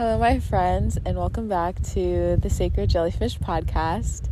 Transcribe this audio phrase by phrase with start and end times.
[0.00, 4.30] Hello, my friends, and welcome back to the Sacred Jellyfish podcast.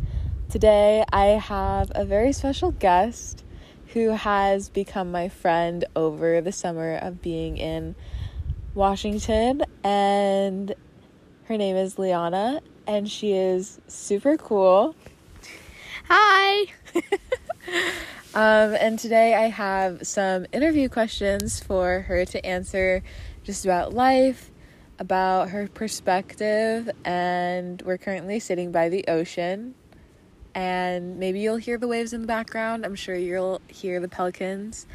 [0.49, 3.43] Today, I have a very special guest
[3.93, 7.93] who has become my friend over the summer of being in
[8.73, 10.73] Washington, and
[11.43, 14.95] her name is Liana, and she is super cool.
[16.05, 16.65] Hi.
[18.31, 23.01] Um, and today I have some interview questions for her to answer
[23.43, 24.48] just about life,
[24.99, 29.75] about her perspective, and we're currently sitting by the ocean.
[30.53, 32.85] And maybe you'll hear the waves in the background.
[32.85, 34.85] I'm sure you'll hear the pelicans,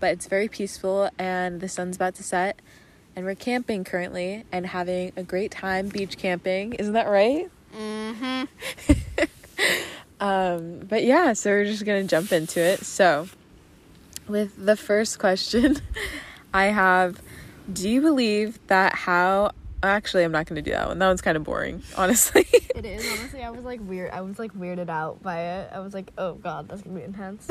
[0.00, 2.60] but it's very peaceful and the sun's about to set.
[3.16, 6.74] And we're camping currently and having a great time beach camping.
[6.74, 7.50] Isn't that right?
[7.76, 8.44] Mm-hmm.
[10.20, 12.84] Um, but yeah, so we're just gonna jump into it.
[12.84, 13.28] So,
[14.26, 15.76] with the first question,
[16.54, 17.20] I have
[17.72, 19.52] Do you believe that how.
[19.80, 20.98] Actually, I'm not gonna do that one.
[20.98, 22.46] That one's kind of boring, honestly.
[22.78, 23.42] It is honestly.
[23.42, 24.12] I was like weird.
[24.12, 25.70] I was like weirded out by it.
[25.72, 27.48] I was like, oh god, that's gonna be intense.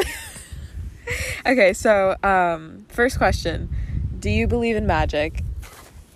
[1.45, 3.70] okay, so, um, first question
[4.18, 5.44] Do you believe in magic?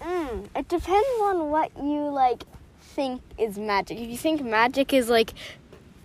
[0.02, 2.46] mm, it depends on what you like
[2.80, 4.00] think is magic.
[4.00, 5.34] If you think magic is like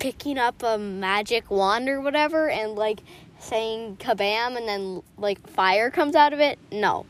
[0.00, 3.00] picking up a magic wand or whatever and like
[3.38, 7.06] saying kabam and then like fire comes out of it, no.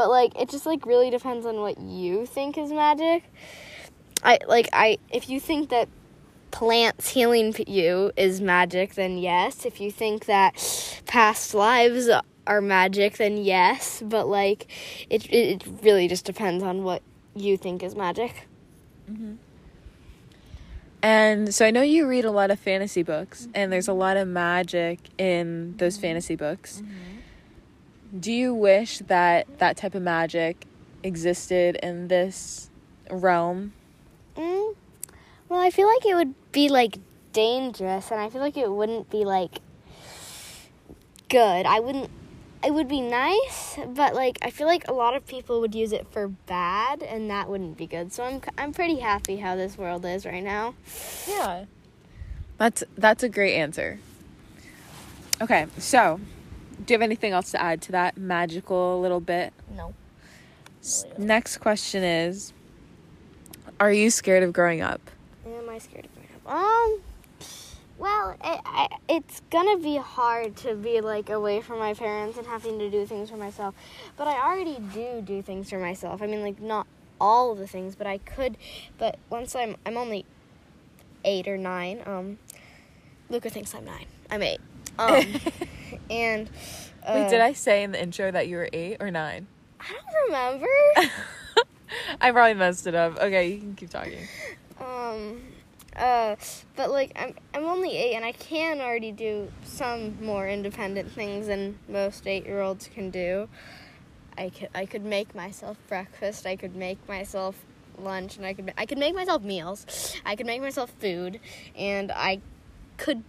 [0.00, 3.22] But like it just like really depends on what you think is magic.
[4.22, 5.90] I like I if you think that
[6.50, 9.66] plants healing you is magic, then yes.
[9.66, 10.54] If you think that
[11.04, 12.08] past lives
[12.46, 14.02] are magic, then yes.
[14.02, 14.68] But like,
[15.10, 17.02] it it, it really just depends on what
[17.34, 18.48] you think is magic.
[19.06, 19.34] Mm-hmm.
[21.02, 24.00] And so I know you read a lot of fantasy books, and there's a mm-hmm.
[24.00, 26.02] lot of magic in those mm-hmm.
[26.04, 26.80] fantasy books.
[26.80, 27.09] Mm-hmm.
[28.18, 30.66] Do you wish that that type of magic
[31.02, 32.68] existed in this
[33.10, 33.72] realm?
[34.36, 34.74] Mm,
[35.48, 36.98] well, I feel like it would be like
[37.32, 39.60] dangerous, and I feel like it wouldn't be like
[41.28, 41.66] good.
[41.66, 42.10] I wouldn't.
[42.64, 45.92] It would be nice, but like I feel like a lot of people would use
[45.92, 48.12] it for bad, and that wouldn't be good.
[48.12, 50.74] So I'm I'm pretty happy how this world is right now.
[51.28, 51.66] Yeah.
[52.58, 54.00] That's that's a great answer.
[55.40, 56.20] Okay, so
[56.84, 59.52] do you have anything else to add to that magical little bit?
[59.74, 59.94] No.
[60.80, 62.52] S- Next question is
[63.78, 65.00] Are you scared of growing up?
[65.46, 66.52] Am I scared of growing up?
[66.52, 67.00] Um.
[67.98, 72.46] Well, it, I, it's gonna be hard to be like away from my parents and
[72.46, 73.74] having to do things for myself.
[74.16, 76.22] But I already do do things for myself.
[76.22, 76.86] I mean, like not
[77.20, 78.56] all the things, but I could.
[78.96, 80.24] But once I'm, I'm only
[81.26, 82.02] eight or nine.
[82.06, 82.38] Um,
[83.28, 84.06] Luka thinks I'm nine.
[84.30, 84.60] I'm eight.
[84.98, 85.24] Um,
[86.10, 86.50] and
[87.06, 89.46] uh, Wait, did I say in the intro that you were eight or nine?
[89.80, 90.66] I don't remember.
[92.20, 93.16] I probably messed it up.
[93.18, 94.26] Okay, you can keep talking.
[94.80, 95.40] Um,
[95.96, 96.36] uh,
[96.76, 101.46] but like I'm I'm only eight, and I can already do some more independent things
[101.46, 103.48] than most eight-year-olds can do.
[104.36, 106.46] I could I could make myself breakfast.
[106.46, 107.56] I could make myself
[107.98, 110.16] lunch, and I could I could make myself meals.
[110.24, 111.40] I could make myself food,
[111.76, 112.40] and I
[112.96, 113.24] could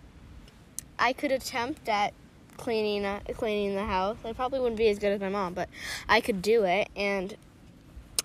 [1.00, 2.14] I could attempt at
[2.62, 4.18] cleaning uh, cleaning the house.
[4.24, 5.68] I probably wouldn't be as good as my mom, but
[6.08, 7.36] I could do it, and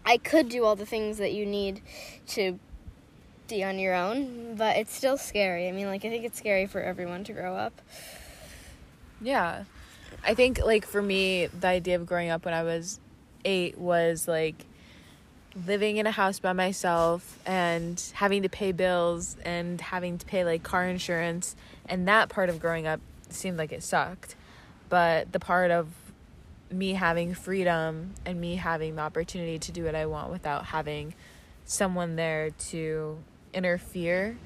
[0.05, 1.81] I could do all the things that you need
[2.29, 2.61] to
[3.49, 5.69] be on your own, but it's still scary.
[5.69, 7.81] I mean, like I think it's scary for everyone to grow up.
[9.21, 9.65] Yeah.
[10.25, 13.01] I think like for me, the idea of growing up when I was
[13.45, 14.67] eight was like
[15.65, 20.45] living in a house by myself and having to pay bills and having to pay
[20.45, 21.57] like car insurance
[21.89, 23.01] and that part of growing up
[23.33, 24.37] seemed like it sucked.
[24.89, 25.89] But the part of
[26.71, 31.15] me having freedom and me having the opportunity to do what I want without having
[31.65, 33.19] someone there to
[33.53, 34.37] interfere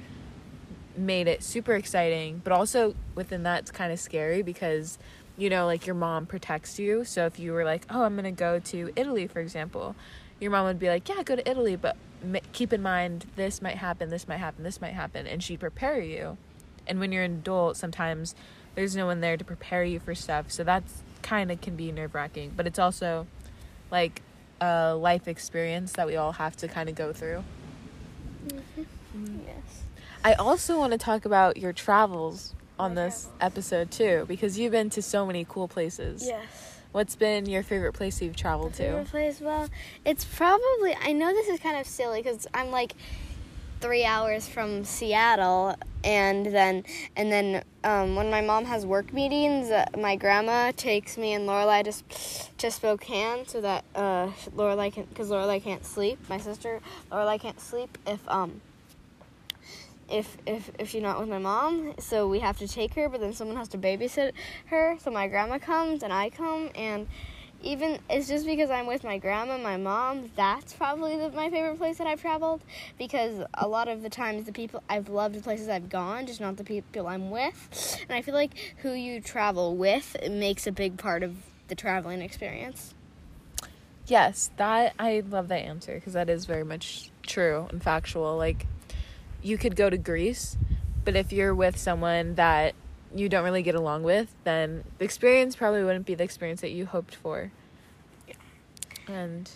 [0.96, 4.98] made it super exciting, but also within that it's kind of scary because
[5.36, 7.04] you know like your mom protects you.
[7.04, 9.94] So if you were like, "Oh, I'm going to go to Italy," for example,
[10.40, 11.96] your mom would be like, "Yeah, go to Italy, but
[12.52, 16.00] keep in mind this might happen, this might happen, this might happen." And she'd prepare
[16.00, 16.36] you.
[16.86, 18.34] And when you're an adult, sometimes
[18.74, 20.50] there's no one there to prepare you for stuff.
[20.50, 23.26] So that's kind of can be nerve-wracking, but it's also
[23.90, 24.22] like
[24.60, 27.44] a life experience that we all have to kind of go through.
[28.46, 28.80] Mm-hmm.
[28.82, 29.38] Mm-hmm.
[29.46, 29.82] Yes.
[30.24, 34.72] I also want to talk about your travels on My this episode too, because you've
[34.72, 36.26] been to so many cool places.
[36.26, 36.78] Yes.
[36.92, 38.82] What's been your favorite place you've traveled to?
[38.82, 39.40] Favorite place?
[39.40, 39.68] Well,
[40.04, 40.96] it's probably.
[41.00, 42.94] I know this is kind of silly because I'm like
[43.80, 45.74] three hours from Seattle,
[46.04, 46.84] and then
[47.16, 51.48] and then um, when my mom has work meetings, uh, my grandma takes me and
[51.48, 56.18] Lorelai to to Spokane so that uh, Lorelai can because Lorelai can't sleep.
[56.28, 56.80] My sister
[57.10, 58.60] Lorelai can't sleep if um
[60.10, 61.94] if if if she's not with my mom.
[61.98, 64.32] So we have to take her, but then someone has to babysit
[64.66, 64.96] her.
[65.00, 67.06] So my grandma comes and I come and
[67.62, 70.30] even it's just because I'm with my grandma, my mom.
[70.36, 72.62] That's probably the, my favorite place that I've traveled
[72.98, 76.40] because a lot of the times the people I've loved the places I've gone, just
[76.40, 77.98] not the people I'm with.
[78.08, 81.36] And I feel like who you travel with makes a big part of
[81.68, 82.94] the traveling experience.
[84.06, 88.36] Yes, that I love that answer because that is very much true and factual.
[88.36, 88.66] Like
[89.42, 90.56] you could go to Greece,
[91.04, 92.74] but if you're with someone that
[93.14, 96.70] you don't really get along with, then the experience probably wouldn't be the experience that
[96.70, 97.50] you hoped for.
[98.28, 98.34] Yeah.
[99.08, 99.50] And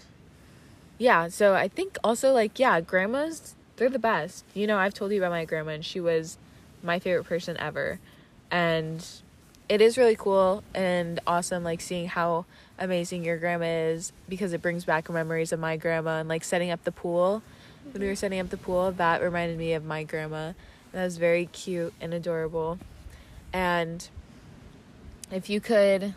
[0.99, 4.45] yeah, so I think also like yeah, grandmas they're the best.
[4.55, 6.39] You know, I've told you about my grandma and she was
[6.83, 7.99] my favorite person ever.
[8.51, 9.05] And
[9.69, 12.45] it is really cool and awesome like seeing how
[12.79, 16.71] amazing your grandma is because it brings back memories of my grandma and like setting
[16.71, 17.43] up the pool.
[17.91, 18.19] When we were mm-hmm.
[18.19, 20.53] setting up the pool, that reminded me of my grandma.
[20.93, 22.79] That was very cute and adorable.
[23.55, 24.07] And
[25.31, 26.15] if you could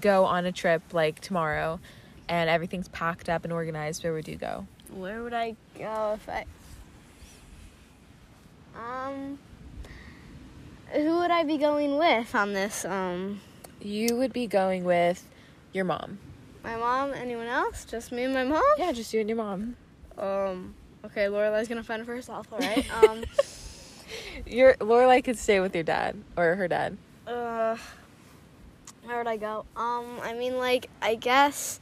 [0.00, 1.80] go on a trip like tomorrow
[2.28, 4.66] and everything's packed up and organized, where would you go?
[4.90, 6.44] Where would I go if I
[8.76, 9.38] um
[10.92, 13.40] who would I be going with on this um
[13.82, 15.28] You would be going with
[15.72, 16.18] your mom.
[16.62, 17.84] my mom, anyone else?
[17.84, 18.62] Just me and my mom?
[18.78, 19.76] Yeah, just you and your mom.
[20.16, 22.86] Um okay, Lorelai's gonna fend for herself, alright?
[22.92, 23.24] um
[24.46, 26.96] Your Lorelai could stay with your dad or her dad.
[27.26, 27.76] Uh,
[29.04, 29.64] where would I go?
[29.76, 31.80] Um, I mean, like, I guess,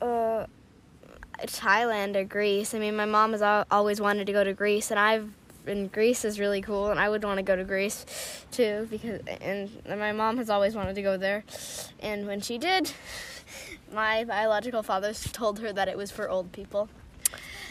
[0.00, 0.46] uh,
[1.42, 2.74] Thailand or Greece.
[2.74, 5.30] I mean, my mom has always wanted to go to Greece, and I've
[5.66, 8.04] and Greece is really cool, and I would want to go to Greece
[8.50, 11.44] too because, and my mom has always wanted to go there,
[12.00, 12.92] and when she did,
[13.92, 16.88] my biological father told her that it was for old people.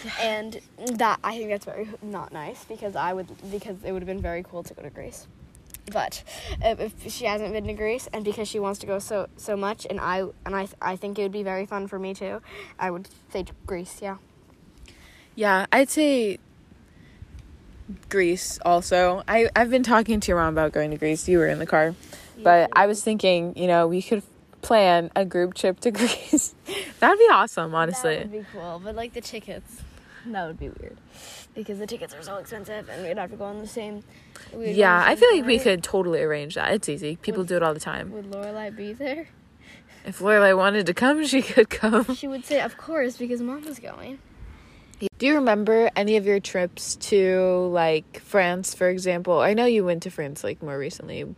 [0.21, 0.59] And
[0.97, 4.21] that I think that's very not nice because I would because it would have been
[4.21, 5.27] very cool to go to Greece
[5.91, 6.23] but
[6.61, 9.57] if, if she hasn't been to Greece and because she wants to go so so
[9.57, 12.41] much and I and I I think it would be very fun for me too.
[12.79, 14.17] I would say Greece, yeah.
[15.35, 16.39] Yeah, I'd say
[18.09, 19.23] Greece also.
[19.27, 21.27] I, I've been talking to your mom about going to Greece.
[21.27, 21.95] You were in the car.
[22.41, 24.23] But I was thinking, you know, we could
[24.61, 26.53] plan a group trip to Greece.
[26.99, 28.15] That'd be awesome, honestly.
[28.15, 29.81] That would be cool, but like the tickets,
[30.27, 30.97] that would be weird
[31.53, 34.03] because the tickets are so expensive and we'd have to go on the same.
[34.53, 36.73] we'd go on yeah, the I feel like we could totally arrange that.
[36.73, 37.17] It's easy.
[37.17, 38.11] People Would- do it all the time.
[38.11, 39.27] Would Lorelai be there?
[40.05, 42.15] If Lorelai wanted to come, she could come.
[42.15, 44.19] She would say, "Of course," because mom was going.
[45.17, 49.39] Do you remember any of your trips to like France, for example?
[49.39, 51.33] I know you went to France like more recently.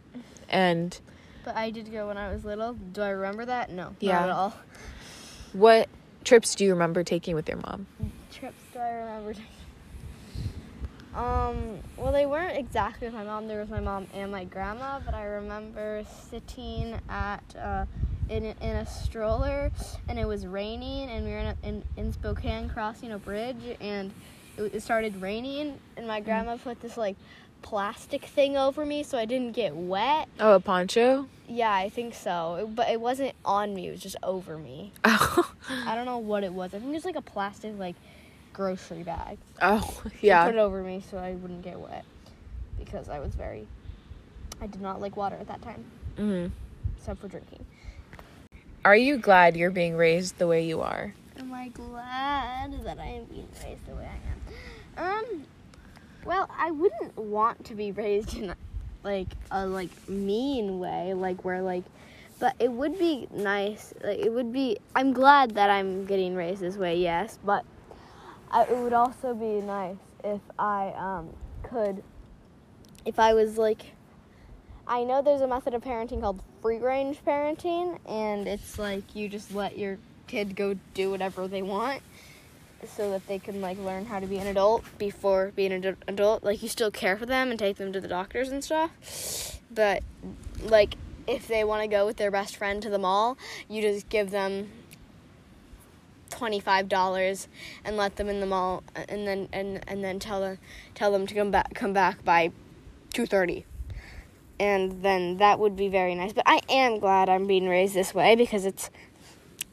[0.49, 0.99] And
[1.43, 2.73] But I did go when I was little.
[2.73, 3.71] Do I remember that?
[3.71, 4.13] No, Yeah.
[4.19, 4.53] not at all.
[5.53, 5.89] what
[6.23, 7.87] trips do you remember taking with your mom?
[8.75, 9.33] Do I remember?
[11.15, 13.47] Um, well, they weren't exactly with my mom.
[13.47, 17.85] There was my mom and my grandma, but I remember sitting at uh,
[18.27, 19.71] in a, in a stroller,
[20.09, 23.77] and it was raining, and we were in, a, in in Spokane crossing a bridge,
[23.79, 24.11] and
[24.57, 27.15] it, it started raining, and my grandma put this like
[27.61, 30.27] plastic thing over me so I didn't get wet.
[30.39, 31.27] Oh, a poncho?
[31.47, 34.91] Yeah, I think so, It- but it wasn't on me; it was just over me.
[35.05, 35.53] Oh,
[35.87, 36.73] I don't know what it was.
[36.73, 37.95] I think it was like a plastic like
[38.55, 39.37] grocery bag.
[39.61, 40.45] oh She yeah.
[40.45, 42.05] put it over me so I wouldn't get wet
[42.79, 43.67] because I was very.
[44.61, 45.83] I did not like water at that time,
[46.17, 46.47] hmm
[46.97, 47.65] except for drinking.
[48.85, 51.13] Are you glad you're being raised the way you are?
[51.37, 54.07] Am I glad that I am being raised the way
[54.97, 55.25] I am?
[55.33, 55.43] Um,
[56.23, 58.55] well, I wouldn't want to be raised in
[59.03, 61.83] like a like mean way, like where like,
[62.39, 63.93] but it would be nice.
[64.03, 64.77] Like it would be.
[64.95, 66.97] I'm glad that I'm getting raised this way.
[66.97, 67.65] Yes, but
[68.55, 71.29] I, it would also be nice if I um
[71.63, 72.01] could,
[73.05, 73.81] if I was like.
[74.87, 79.27] I know there's a method of parenting called free range parenting, and it's like you
[79.27, 79.97] just let your
[80.27, 82.03] kid go do whatever they want
[82.87, 86.43] so that they can like learn how to be an adult before being an adult
[86.43, 90.03] like you still care for them and take them to the doctors and stuff but
[90.61, 90.95] like
[91.27, 94.29] if they want to go with their best friend to the mall you just give
[94.29, 94.69] them
[96.29, 97.47] $25
[97.83, 100.57] and let them in the mall uh, and then and, and then tell them
[100.93, 102.51] tell them to come back come back by
[103.13, 103.63] 2:30
[104.59, 108.13] and then that would be very nice but I am glad I'm being raised this
[108.13, 108.89] way because it's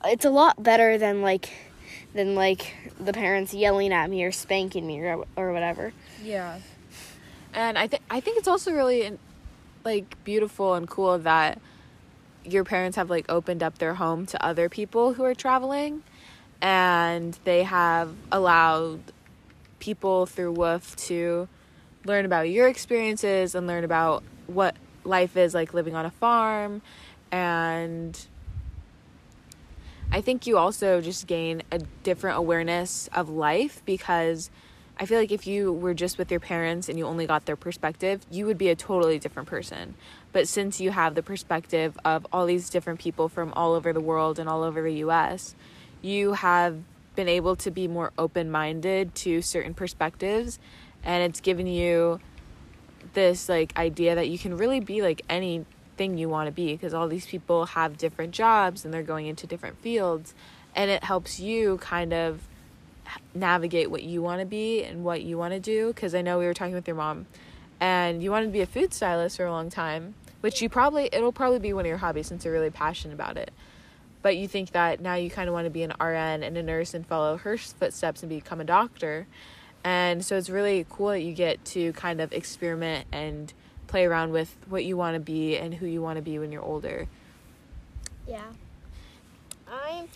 [0.04, 1.50] it's a lot better than like
[2.14, 5.92] than like the parents yelling at me or spanking me or, or whatever.
[6.22, 6.58] Yeah.
[7.54, 9.18] And I think I think it's also really
[9.84, 11.60] like beautiful and cool that
[12.44, 16.02] your parents have like opened up their home to other people who are traveling
[16.62, 19.00] and they have allowed
[19.80, 21.48] people through WWOOF to
[22.04, 26.80] learn about your experiences and learn about what life is like living on a farm
[27.32, 28.26] and
[30.12, 34.50] I think you also just gain a different awareness of life because
[34.98, 37.56] I feel like if you were just with your parents and you only got their
[37.56, 39.94] perspective, you would be a totally different person.
[40.30, 44.02] But since you have the perspective of all these different people from all over the
[44.02, 45.54] world and all over the US,
[46.02, 46.78] you have
[47.16, 50.58] been able to be more open minded to certain perspectives
[51.04, 52.20] and it's given you
[53.14, 56.94] this like idea that you can really be like anything you want to be because
[56.94, 60.34] all these people have different jobs and they're going into different fields
[60.74, 62.40] and it helps you kind of
[63.34, 65.88] navigate what you want to be and what you want to do.
[65.88, 67.26] Because I know we were talking with your mom
[67.82, 71.08] and you wanted to be a food stylist for a long time which you probably
[71.12, 73.50] it'll probably be one of your hobbies since you're really passionate about it
[74.22, 76.62] but you think that now you kind of want to be an RN and a
[76.62, 79.26] nurse and follow her footsteps and become a doctor
[79.84, 83.52] and so it's really cool that you get to kind of experiment and
[83.86, 86.52] play around with what you want to be and who you want to be when
[86.52, 87.08] you're older.
[88.26, 88.44] Yeah.
[89.68, 90.06] I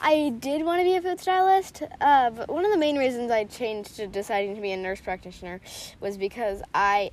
[0.00, 3.30] I did want to be a food stylist, uh, but one of the main reasons
[3.30, 5.60] I changed to deciding to be a nurse practitioner
[6.00, 7.12] was because I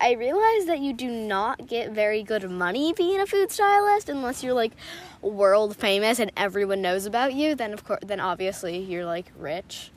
[0.00, 4.42] I realized that you do not get very good money being a food stylist unless
[4.42, 4.72] you're like
[5.20, 7.54] world famous and everyone knows about you.
[7.54, 9.90] Then of course, then obviously you're like rich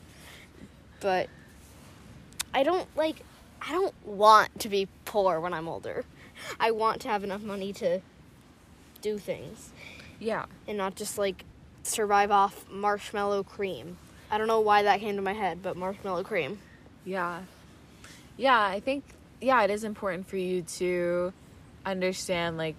[1.04, 1.28] but
[2.54, 3.18] I don't like
[3.62, 6.06] I don't want to be poor when I'm older.
[6.60, 8.02] I want to have enough money to
[9.02, 9.70] do things.
[10.20, 10.46] Yeah.
[10.68, 11.44] And not just like
[11.84, 13.98] survive off marshmallow cream.
[14.32, 16.60] I don't know why that came to my head, but marshmallow cream.
[17.06, 17.42] Yeah.
[18.38, 19.04] Yeah, I think
[19.44, 21.34] yeah, it is important for you to
[21.86, 22.76] understand like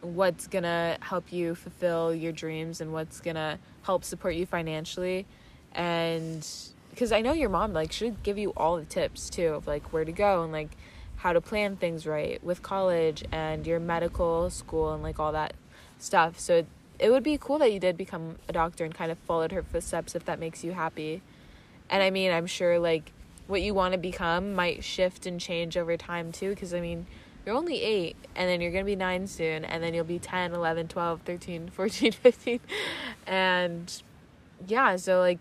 [0.00, 4.46] what's going to help you fulfill your dreams and what's going to help support you
[4.46, 5.26] financially
[5.72, 6.46] and
[6.90, 9.92] because I know your mom like should give you all the tips too of like
[9.92, 10.70] where to go and like
[11.16, 15.54] how to plan things right with college and your medical school and like all that
[15.98, 16.38] stuff.
[16.40, 16.66] So it,
[16.98, 19.62] it would be cool that you did become a doctor and kind of followed her
[19.62, 21.22] footsteps if that makes you happy.
[21.88, 23.12] And I mean, I'm sure like
[23.50, 27.06] what you want to become might shift and change over time too because I mean,
[27.44, 30.20] you're only 8 and then you're going to be 9 soon and then you'll be
[30.20, 32.60] 10, 11, 12, 13, 14, 15
[33.26, 34.02] and
[34.68, 35.38] yeah, so like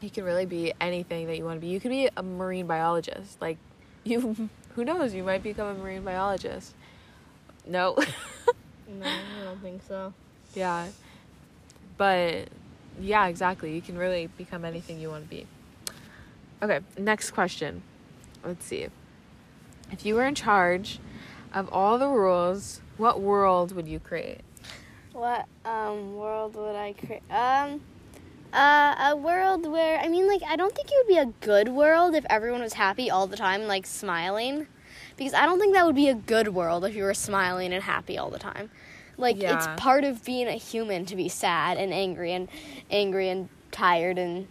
[0.00, 1.68] you can really be anything that you want to be.
[1.68, 3.40] You can be a marine biologist.
[3.40, 3.58] Like
[4.04, 6.74] you who knows, you might become a marine biologist.
[7.66, 7.94] No.
[8.88, 10.14] no, I don't think so.
[10.54, 10.88] Yeah.
[11.98, 12.48] But
[12.98, 13.74] yeah, exactly.
[13.74, 15.46] You can really become anything you want to be.
[16.62, 17.82] Okay, next question.
[18.44, 18.86] Let's see.
[19.90, 21.00] If you were in charge
[21.52, 24.40] of all the rules, what world would you create?
[25.12, 27.22] What um world would I create?
[27.30, 27.80] Um
[28.52, 31.70] uh, a world where I mean, like, I don't think it would be a good
[31.70, 34.66] world if everyone was happy all the time, like smiling,
[35.16, 37.82] because I don't think that would be a good world if you were smiling and
[37.82, 38.70] happy all the time.
[39.16, 39.54] Like, yeah.
[39.54, 42.48] it's part of being a human to be sad and angry and
[42.90, 44.46] angry and tired and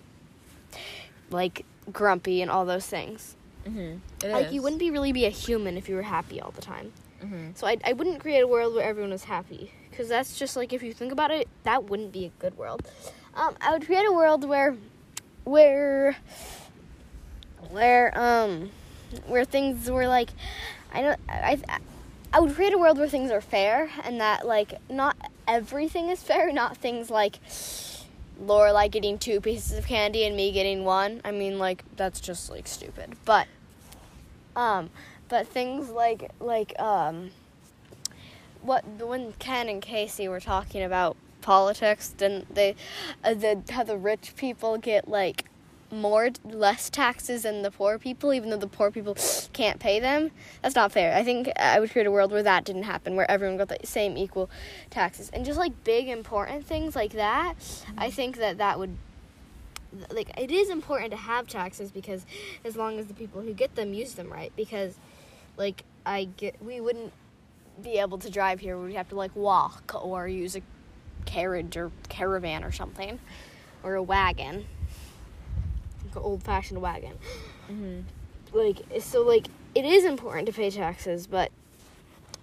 [1.30, 3.36] like grumpy and all those things.
[3.66, 4.32] Mm-hmm.
[4.32, 4.54] like, is.
[4.54, 6.92] you wouldn't be really be a human if you were happy all the time.
[7.24, 7.52] Mm-hmm.
[7.56, 10.74] So I, I wouldn't create a world where everyone was happy because that's just like
[10.74, 12.88] if you think about it, that wouldn't be a good world.
[13.36, 14.76] Um, I would create a world where,
[15.44, 16.18] where,
[17.70, 18.72] where, um,
[19.28, 20.30] where things were like,
[20.94, 21.60] I don't, I,
[22.34, 26.24] I would create a world where things are fair and that like not everything is
[26.24, 26.52] fair.
[26.52, 27.40] Not things like
[28.42, 31.22] Lorelai getting two pieces of candy and me getting one.
[31.24, 33.16] I mean, like that's just like stupid.
[33.26, 33.48] But,
[34.56, 34.90] um,
[35.30, 37.32] but things like like um,
[38.62, 42.76] what when Ken and Casey were talking about politics didn't they
[43.24, 45.46] uh, the how the rich people get like
[45.92, 49.16] more less taxes than the poor people even though the poor people
[49.54, 50.32] can't pay them.
[50.62, 51.16] That's not fair.
[51.16, 53.78] I think i would create a world where that didn't happen where everyone got the
[53.84, 54.50] same equal
[54.90, 55.30] taxes.
[55.34, 57.56] And just like big important things like that
[57.98, 58.96] i think that that would
[60.10, 62.26] like it is important to have taxes because
[62.64, 64.96] as long as the people who get them use them right because
[65.58, 67.12] like i get we wouldn't
[67.82, 68.78] be able to drive here.
[68.78, 70.62] We'd have to like walk or use a
[71.26, 73.20] carriage or caravan or something,
[73.84, 74.66] or a wagon,
[76.20, 77.14] old fashioned wagon.
[77.72, 78.02] Mm-hmm.
[78.58, 81.52] Like so, like it is important to pay taxes, but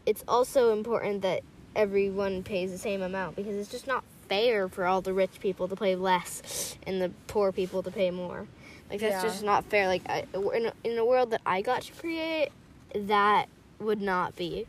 [0.07, 1.43] it's also important that
[1.77, 5.69] everyone pays the same amount because it's just not fair for all the rich people
[5.69, 8.47] to pay less and the poor people to pay more.
[8.91, 9.31] Like that's Yeah.
[9.31, 9.87] just not fair.
[9.87, 12.49] Like I, in a, in a world that I got to create,
[12.95, 13.47] that
[13.79, 14.67] would not be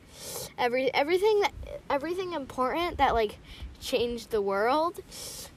[0.58, 1.52] every everything that
[1.90, 3.38] everything important that like
[3.82, 5.00] changed the world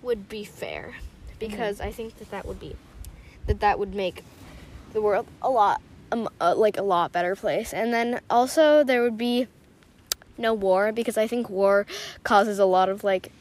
[0.00, 0.94] would be fair
[1.38, 2.76] because I think that that would be
[3.46, 4.24] that that would make
[4.92, 5.80] the world a lot
[6.12, 7.72] um, uh, like a lot better place.
[7.72, 9.48] And then also there would be
[10.38, 11.86] no war because I think war
[12.22, 13.32] causes a lot of like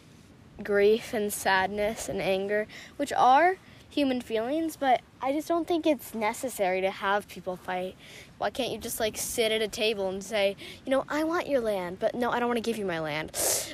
[0.63, 2.67] grief and sadness and anger,
[2.97, 3.57] which are
[3.89, 7.95] human feelings, but I just don't think it's necessary to have people fight.
[8.37, 10.55] Why can't you just like sit at a table and say,
[10.85, 12.99] you know, I want your land, but no, I don't want to give you my
[12.99, 13.31] land.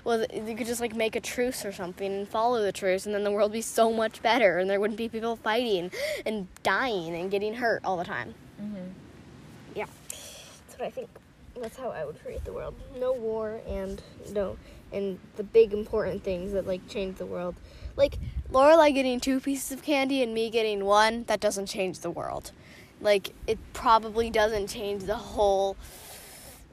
[0.07, 3.13] Well, you could just like make a truce or something and follow the truce, and
[3.13, 5.91] then the world would be so much better, and there wouldn't be people fighting
[6.25, 8.33] and dying and getting hurt all the time.
[8.57, 8.87] Mm-hmm.
[9.75, 11.09] Yeah, that's what I think.
[11.61, 12.75] That's how I would create the world.
[12.97, 14.55] No war and no
[14.93, 17.55] and the big important things that like change the world.
[17.97, 18.17] Like
[18.49, 22.53] Lorelai getting two pieces of candy and me getting one, that doesn't change the world.
[23.01, 25.75] Like it probably doesn't change the whole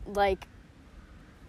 [0.06, 0.46] like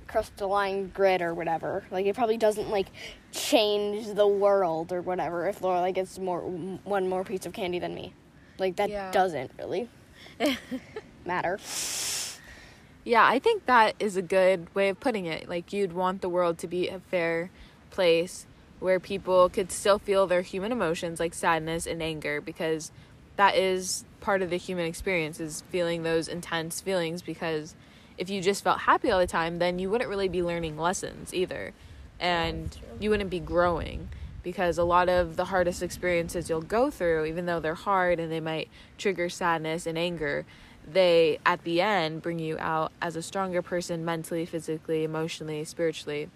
[0.08, 1.84] crystalline grid or whatever.
[1.92, 2.88] Like it probably doesn't like
[3.32, 7.94] change the world or whatever if Lorelai gets more one more piece of candy than
[7.96, 8.14] me.
[8.58, 9.12] Like that Yeah.
[9.12, 9.90] doesn't really
[11.26, 11.60] matter.
[13.04, 15.48] Yeah, I think that is a good way of putting it.
[15.48, 17.52] Like you'd want the world to be a fair
[17.92, 18.48] place
[18.80, 22.92] where people could still feel their human emotions like sadness and anger because
[23.36, 27.76] that is part of the human experience is feeling those intense feelings because
[28.18, 31.34] if you just felt happy all the time then you wouldn't really be learning lessons
[31.34, 31.74] either.
[32.20, 32.82] And true.
[33.00, 34.08] you wouldn't be growing
[34.42, 38.32] because a lot of the hardest experiences you'll go through even though they're hard and
[38.32, 40.46] they might trigger sadness and anger
[40.88, 46.30] they at the end bring you out as a stronger person mentally physically emotionally spiritually.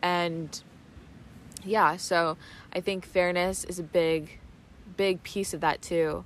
[0.00, 0.62] And
[1.64, 2.36] yeah so
[2.72, 4.38] i think fairness is a big
[4.96, 6.24] big piece of that too.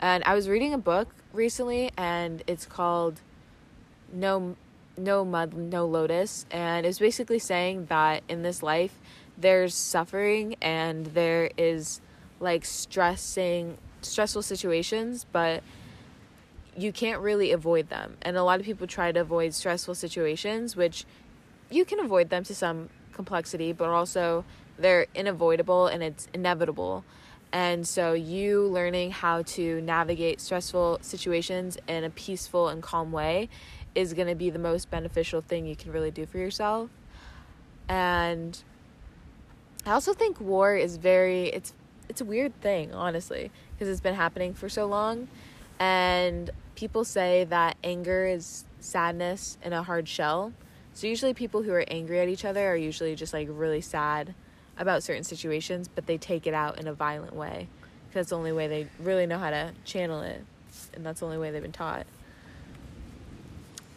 [0.00, 3.20] And i was reading a book recently and it's called
[4.14, 4.56] no
[4.96, 6.46] no mud no lotus.
[6.50, 8.98] And it's basically saying that in this life
[9.36, 12.00] there's suffering and there is
[12.40, 15.62] like stressing stressful situations but
[16.76, 18.16] you can't really avoid them.
[18.22, 21.04] And a lot of people try to avoid stressful situations which
[21.70, 24.44] you can avoid them to some complexity but also
[24.78, 27.04] they're unavoidable and it's inevitable.
[27.52, 33.48] And so you learning how to navigate stressful situations in a peaceful and calm way
[33.94, 36.90] is going to be the most beneficial thing you can really do for yourself.
[37.88, 38.62] And
[39.86, 41.74] i also think war is very it's
[42.08, 45.28] it's a weird thing honestly because it's been happening for so long.
[45.78, 50.52] And people say that anger is sadness in a hard shell.
[50.94, 54.34] So usually people who are angry at each other are usually just like really sad
[54.76, 57.68] about certain situations but they take it out in a violent way
[58.08, 60.42] because that's the only way they really know how to channel it
[60.94, 62.06] and that's the only way they've been taught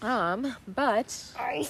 [0.01, 1.67] um but Sorry.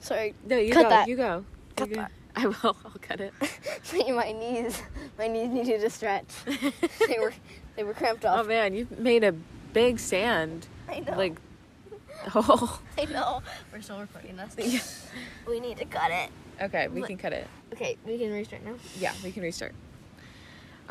[0.00, 0.34] Sorry.
[0.46, 1.08] no you Cut go that.
[1.08, 1.44] you go
[1.76, 2.00] Cut You go.
[2.02, 2.10] that.
[2.36, 3.32] i will i'll cut it
[4.14, 4.80] my knees,
[5.18, 6.26] my knees needed to stretch.
[7.08, 7.32] they were,
[7.76, 8.44] they were cramped off.
[8.44, 9.32] oh man you've made a
[9.72, 11.16] big sand I know.
[11.16, 11.36] like
[12.34, 13.42] oh I know.
[13.72, 14.54] We're still recording this.
[14.58, 14.80] Yeah.
[15.50, 16.30] We need to cut it.
[16.62, 18.74] okay we can cut it Okay, we can restart now.
[18.98, 19.74] yeah we can restart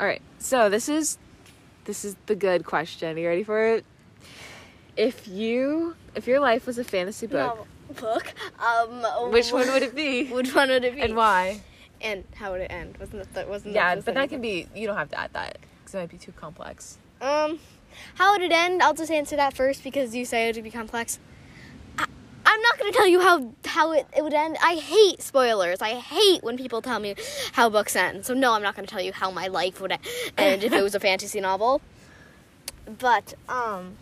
[0.00, 1.18] all right so this is
[1.84, 3.84] this is the good question you ready for it
[4.98, 7.66] if you if your life was a fantasy book
[8.00, 8.34] book.
[8.58, 11.00] Um, which one would it be Which one would it be?
[11.00, 11.62] and why
[12.02, 12.98] And how would it end?
[12.98, 15.32] Wasn't that, that wasn't yeah that but that can be you don't have to add
[15.32, 17.60] that because it might be too complex Um,
[18.16, 18.82] how would it end?
[18.82, 21.18] I'll just answer that first because you say it would be complex.
[21.98, 22.04] I,
[22.44, 24.56] I'm not gonna tell you how how it, it would end.
[24.62, 25.80] I hate spoilers.
[25.80, 27.14] I hate when people tell me
[27.52, 28.26] how books end.
[28.26, 29.92] So no, I'm not gonna tell you how my life would
[30.36, 31.80] end if it was a fantasy novel.
[32.98, 33.96] But um,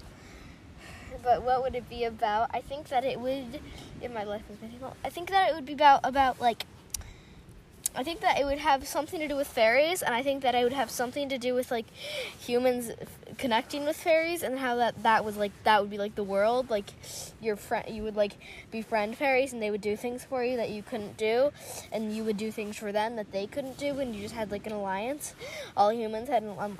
[1.26, 2.50] but what would it be about?
[2.54, 3.60] I think that it would.
[4.00, 6.64] If my life was fantasy I think that it would be about about like.
[7.98, 10.54] I think that it would have something to do with fairies, and I think that
[10.54, 11.86] it would have something to do with like
[12.38, 16.14] humans f- connecting with fairies, and how that that was like that would be like
[16.14, 16.90] the world, like
[17.40, 18.34] your friend, you would like
[18.70, 21.50] befriend fairies, and they would do things for you that you couldn't do,
[21.90, 24.52] and you would do things for them that they couldn't do, and you just had
[24.52, 25.34] like an alliance.
[25.76, 26.78] All humans had an um,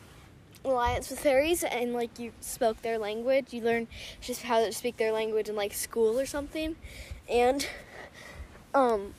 [0.64, 3.52] alliance with fairies, and like you spoke their language.
[3.52, 3.88] You learn
[4.20, 6.76] just how to speak their language in like school or something,
[7.28, 7.66] and
[8.74, 9.14] um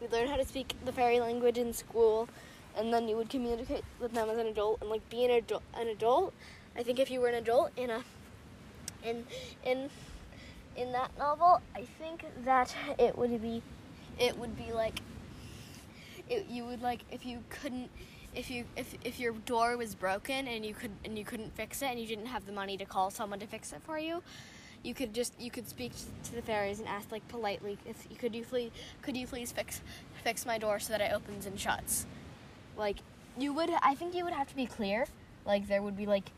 [0.00, 2.28] you learn how to speak the fairy language in school
[2.76, 5.62] and then you would communicate with them as an adult and like be an adult
[5.74, 6.34] an adult
[6.76, 8.02] i think if you were an adult in a
[9.02, 9.24] in
[9.64, 9.88] in
[10.76, 13.62] in that novel i think that it would be
[14.18, 15.00] it would be like
[16.28, 17.90] it, you would like if you couldn't
[18.36, 21.82] if you if if your door was broken and you could and you couldn't fix
[21.82, 24.22] it and you didn't have the money to call someone to fix it for you,
[24.82, 25.92] you could just you could speak
[26.24, 28.70] to the fairies and ask like politely if you could you please
[29.02, 29.80] could you please fix
[30.22, 32.06] fix my door so that it opens and shuts.
[32.76, 32.98] Like
[33.38, 35.06] you would I think you would have to be clear.
[35.46, 36.30] Like there would be like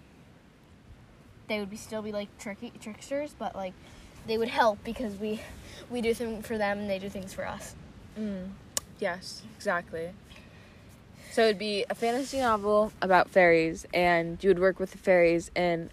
[1.49, 3.75] they would be still be like tricky tricksters, but like
[4.27, 5.41] they would help because we
[5.91, 7.75] we do things for them and they do things for us.
[8.17, 8.51] Mm.
[9.01, 10.11] Yes, exactly.
[11.33, 15.51] So it'd be a fantasy novel about fairies, and you would work with the fairies
[15.55, 15.91] in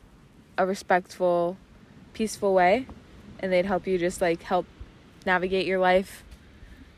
[0.57, 1.57] a respectful,
[2.13, 2.87] peaceful way,
[3.39, 4.65] and they'd help you just like help
[5.25, 6.23] navigate your life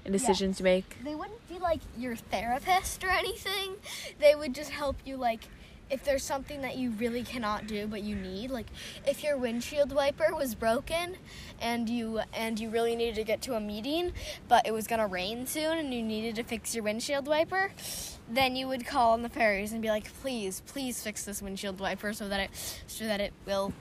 [0.06, 0.98] and decisions to make.
[1.04, 3.76] They wouldn't be like your therapist or anything.
[4.20, 5.42] They would just help you like
[5.90, 8.68] if there's something that you really cannot do but you need like
[9.06, 11.18] if your windshield wiper was broken
[11.62, 14.12] and you and you really needed to get to a meeting
[14.48, 17.72] but it was going to rain soon and you needed to fix your windshield wiper
[18.30, 21.80] then you would call on the fairies and be like please please fix this windshield
[21.80, 22.50] wiper so that it
[22.88, 23.74] so that it will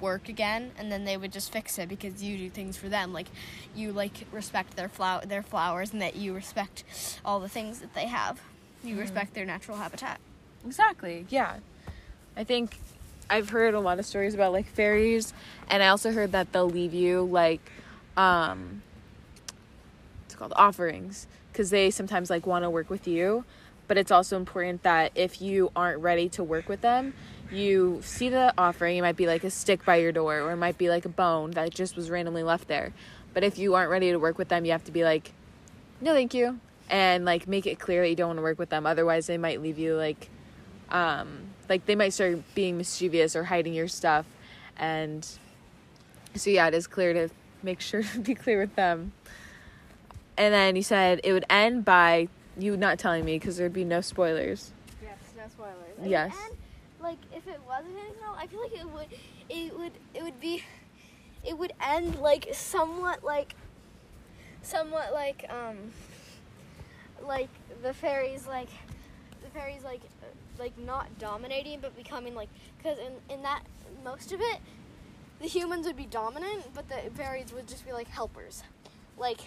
[0.00, 0.72] work again.
[0.78, 3.28] And then they would just fix it because you do things for them like
[3.74, 6.84] you like respect their flower their flowers and that you respect
[7.24, 8.40] all the things that they have.
[8.82, 9.00] You mm-hmm.
[9.00, 10.20] respect their natural habitat
[10.66, 11.26] Exactly.
[11.28, 11.58] Yeah.
[12.36, 12.78] I think
[13.30, 15.32] I've heard a lot of stories about like fairies
[15.68, 17.60] and I also heard that they'll leave you like
[18.16, 18.82] um
[20.24, 23.44] it's called offerings because they sometimes like want to work with you,
[23.88, 27.14] but it's also important that if you aren't ready to work with them,
[27.50, 30.56] you see the offering, it might be like a stick by your door or it
[30.56, 32.92] might be like a bone that just was randomly left there.
[33.32, 35.32] But if you aren't ready to work with them, you have to be like
[36.00, 36.60] no, thank you.
[36.90, 38.86] And like make it clear that you don't want to work with them.
[38.86, 40.28] Otherwise, they might leave you like
[40.90, 44.26] um, like they might start being mischievous or hiding your stuff.
[44.76, 45.26] And
[46.34, 47.28] so yeah it is clear to
[47.62, 49.12] make sure to be clear with them.
[50.36, 53.84] And then you said it would end by you not telling me because there'd be
[53.84, 54.72] no spoilers.
[55.02, 56.10] Yes no spoilers.
[56.10, 56.34] Yes.
[56.46, 56.56] and
[57.00, 59.06] like if it wasn't no i feel like it would
[59.48, 60.64] it would it would be
[61.44, 63.54] it would end like somewhat like
[64.62, 65.76] somewhat like um
[67.26, 67.48] like
[67.82, 68.68] the fairies like
[69.42, 70.00] the fairies like
[70.58, 73.62] like not dominating but becoming like because in, in that
[74.04, 74.58] most of it
[75.40, 78.62] the humans would be dominant but the fairies would just be like helpers
[79.18, 79.40] like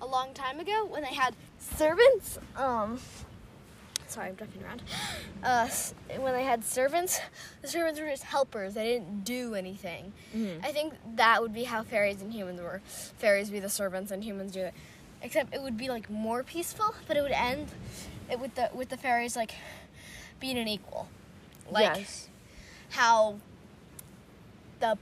[0.00, 2.98] a long time ago when they had servants um
[4.06, 4.82] sorry i'm ducking around
[5.44, 5.68] uh
[6.18, 7.20] when they had servants
[7.62, 10.64] the servants were just helpers they didn't do anything mm-hmm.
[10.64, 12.80] I think that would be how fairies and humans were.
[13.18, 14.74] Fairies be the servants and humans do it.
[15.22, 17.68] Except it would be like more peaceful, but it would end
[18.30, 19.54] it with the with the fairies like
[20.40, 21.08] being an equal.
[21.70, 22.28] Like yes
[22.90, 23.36] how
[24.80, 24.96] the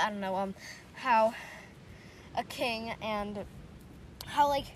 [0.00, 0.54] I don't know, um
[0.94, 1.34] how
[2.36, 3.44] a king and
[4.26, 4.66] how like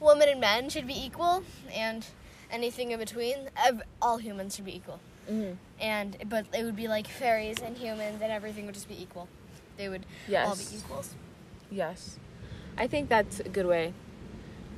[0.00, 2.06] women and men should be equal and
[2.50, 3.50] anything in between.
[3.56, 5.00] Ev- all humans should be equal
[5.30, 5.52] mm-hmm.
[5.80, 9.28] and but it would be like fairies and humans and everything would just be equal.
[9.76, 10.04] They would
[10.46, 11.14] all be equals.
[11.70, 12.18] yes
[12.76, 13.94] i think that's a good way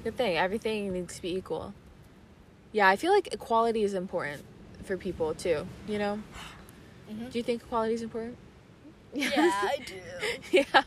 [0.04, 1.74] good thing everything needs to be equal
[2.70, 4.44] yeah i feel like equality is important
[4.84, 6.18] for people too you know?
[7.10, 7.30] Mhm.
[7.30, 8.36] do you think equality is important?
[9.14, 10.00] Yeah, I do.
[10.58, 10.82] yeah.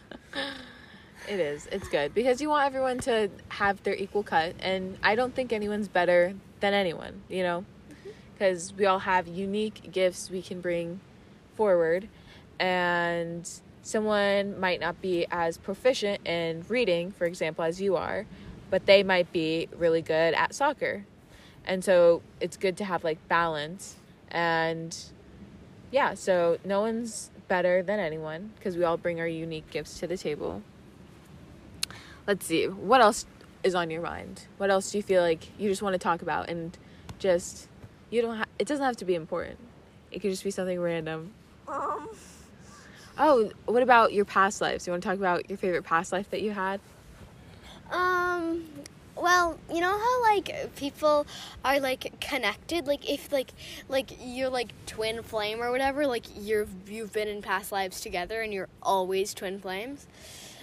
[1.27, 1.67] It is.
[1.71, 2.13] It's good.
[2.13, 6.33] Because you want everyone to have their equal cut and i don't think anyone's better
[6.59, 7.65] than anyone you know?
[8.33, 10.99] Because we all have unique gifts we can bring
[11.55, 12.07] forward
[12.59, 13.49] and
[13.81, 18.25] someone might not be as proficient in reading for example as you are
[18.69, 21.05] but they might be really good at soccer
[21.65, 23.95] and so it's good to have like balance.
[24.29, 24.97] And
[25.91, 30.07] yeah so no one's better than anyone because we all bring our unique gifts to
[30.07, 30.61] the table.
[32.27, 32.67] Let's see.
[32.67, 33.25] What else
[33.63, 34.47] is on your mind?
[34.57, 36.77] What else do you feel like you just want to talk about and
[37.19, 37.67] just
[38.09, 39.57] you don't have it doesn't have to be important.
[40.11, 41.33] It could just be something random.
[41.67, 42.09] Um,
[43.17, 44.87] oh what about your past lives?
[44.87, 46.79] You want to talk about your favorite past life that you had?
[47.91, 48.65] Um,
[49.15, 51.25] well, you know how like people
[51.63, 53.51] are like connected, like if like
[53.87, 58.41] like you're like twin flame or whatever, like you're you've been in past lives together
[58.41, 60.07] and you're always twin flames.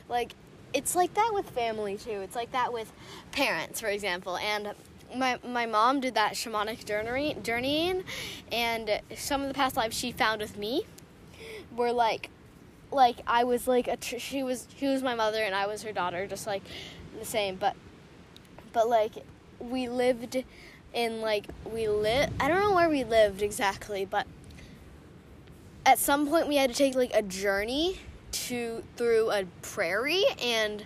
[0.08, 0.34] Like
[0.74, 2.20] it's like that with family too.
[2.20, 2.92] It's like that with
[3.30, 4.36] parents, for example.
[4.36, 4.74] And
[5.14, 8.04] my my mom did that shamanic journey journeying,
[8.50, 10.84] and some of the past lives she found with me
[11.74, 12.28] were like
[12.90, 15.92] like I was like a she was she was my mother and I was her
[15.92, 16.62] daughter, just like
[17.18, 17.56] the same.
[17.56, 17.76] But
[18.72, 19.12] but like
[19.58, 20.42] we lived
[20.92, 22.32] in like we lived.
[22.40, 24.26] I don't know where we lived exactly, but
[25.85, 27.98] at some point we had to take like a journey
[28.32, 30.85] to through a prairie and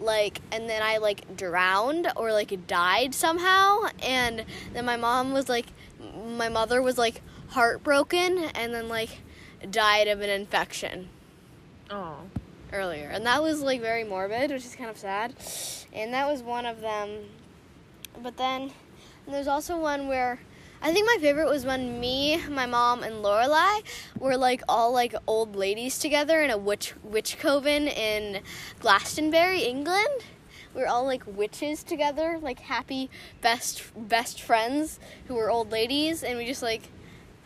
[0.00, 5.48] like and then I like drowned or like died somehow and then my mom was
[5.48, 5.66] like
[6.36, 9.20] my mother was like heartbroken and then like
[9.70, 11.10] died of an infection
[11.90, 12.18] Oh.
[12.72, 13.08] Earlier.
[13.08, 15.34] And that was like very morbid which is kind of sad.
[15.92, 17.26] And that was one of them.
[18.22, 18.72] But then
[19.26, 20.40] there's also one where
[20.82, 23.82] I think my favorite was when me, my mom, and Lorelai
[24.18, 28.42] were like all like old ladies together in a witch witch coven in
[28.78, 30.24] Glastonbury, England.
[30.74, 33.10] We were all like witches together, like happy
[33.42, 36.88] best best friends who were old ladies, and we just like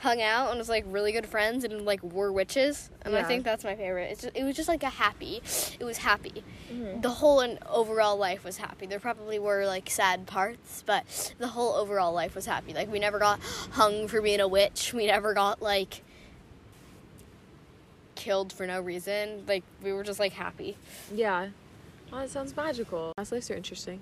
[0.04, 2.90] hung out and was like really good friends and like were witches.
[3.02, 4.10] And I think that's my favorite.
[4.12, 5.40] It's just, it was just like a happy.
[5.80, 6.44] It was happy.
[6.70, 7.00] Mhm.
[7.00, 8.84] The whole and overall life was happy.
[8.86, 12.74] There probably were like sad parts, but the whole overall life was happy.
[12.74, 13.40] Like we never got
[13.72, 14.92] hung for being a witch.
[14.92, 16.02] We never got like
[18.14, 19.44] killed for no reason.
[19.48, 20.76] Like we were just like happy.
[21.12, 21.48] Yeah.
[22.12, 23.12] Well, that sounds magical.
[23.16, 24.00] Past lives are interesting.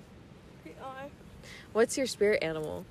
[1.71, 2.85] What's your spirit animal?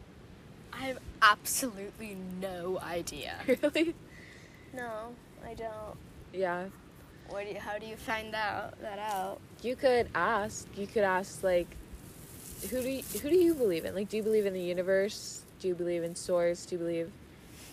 [0.72, 3.34] I have absolutely no idea.
[3.46, 3.94] really?
[4.74, 5.96] No, I don't.
[6.32, 6.66] Yeah.
[7.28, 9.40] What do you, how do you find out that out?
[9.62, 10.66] You could ask.
[10.76, 11.68] You could ask like,
[12.70, 13.94] who do you, who do you believe in?
[13.94, 15.42] Like, do you believe in the universe?
[15.60, 16.66] Do you believe in source?
[16.66, 17.12] Do you believe?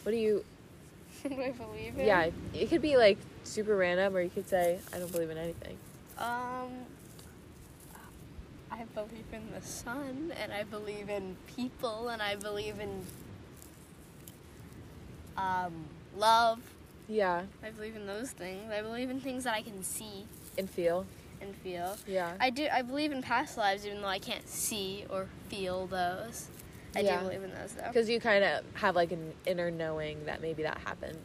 [0.04, 0.44] What do you?
[1.24, 2.06] do I believe in?
[2.06, 2.30] Yeah.
[2.54, 5.78] It could be like super random, or you could say I don't believe in anything.
[6.18, 6.86] Um,
[8.80, 13.06] I believe in the sun, and I believe in people, and I believe in
[15.36, 15.74] um,
[16.18, 16.60] love.
[17.10, 17.44] Yeah.
[17.64, 18.72] I believe in those things.
[18.72, 20.26] I believe in things that I can see
[20.58, 21.06] And feel.
[21.42, 21.98] and feel.
[22.08, 22.34] Yeah.
[22.40, 22.68] I do.
[22.72, 26.48] I believe in past lives, even though I can't see or feel those.
[26.96, 27.18] I Yeah.
[27.20, 27.88] do believe in those, though.
[27.88, 31.18] Because you kind of have like an inner knowing that maybe that happened.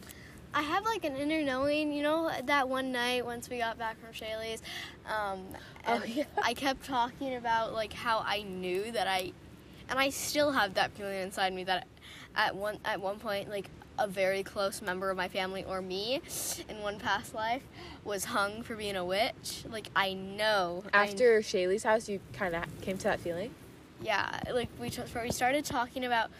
[0.54, 3.96] I have like an inner knowing, you know, that one night once we got back
[4.00, 4.62] from Shaylee's,
[5.06, 5.40] um,
[5.86, 6.24] Oh, yeah.
[6.42, 9.32] I kept talking about like how I knew that I,
[9.90, 11.86] and I still have that feeling inside me that
[12.36, 16.20] at one at one point like a very close member of my family or me
[16.68, 17.62] in one past life
[18.04, 19.64] was hung for being a witch.
[19.70, 23.50] Like I know I- After Shaylee's house, you kind of came to that feeling.
[24.04, 26.30] Yeah, like we t- we started talking about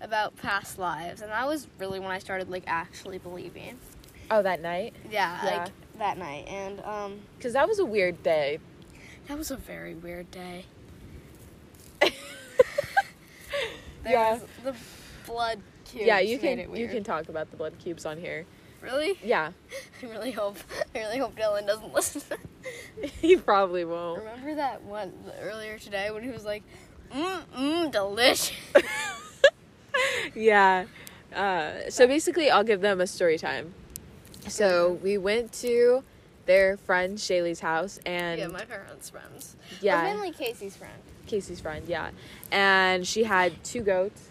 [0.00, 3.78] about past lives, and that was really when I started like actually believing.
[4.30, 4.94] Oh, that night.
[5.10, 5.56] Yeah, Yeah.
[5.62, 8.58] like that night, and um, Because that was a weird day.
[9.28, 10.64] that was a very weird day.
[12.00, 12.12] There
[14.12, 14.32] yeah.
[14.34, 14.74] was the
[15.26, 16.06] blood cubes.
[16.06, 18.44] Yeah, you can you can talk about the blood cubes on here.
[18.82, 19.18] really.
[19.22, 19.52] Yeah,
[20.02, 20.58] I really hope.
[20.94, 22.22] I really hope Dylan doesn't listen.
[23.22, 24.18] he probably won't.
[24.20, 26.62] Remember that one earlier today when he was like,
[27.14, 28.52] "Mmm, mmm, delicious."
[30.34, 30.86] yeah.
[31.34, 33.74] Uh, so basically, I'll give them a story time.
[34.48, 36.04] So we went to
[36.46, 39.56] their friend Shaylee's house, and yeah, my parents' friends.
[39.80, 40.92] yeah, Well, mainly Casey's friend.
[41.26, 42.10] Casey's friend, yeah,
[42.52, 44.28] and she had two goats.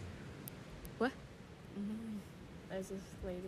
[1.00, 1.12] What?
[2.72, 3.40] Is this lady?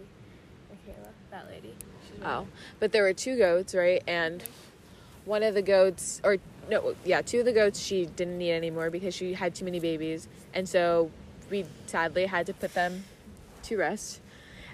[0.69, 1.75] Michaela, that lady.
[2.07, 2.47] She's Oh,
[2.79, 4.03] but there were two goats, right?
[4.07, 4.43] And
[5.25, 6.37] one of the goats, or
[6.69, 9.79] no, yeah, two of the goats she didn't need anymore because she had too many
[9.79, 11.11] babies, and so
[11.49, 13.03] we sadly had to put them
[13.63, 14.21] to rest.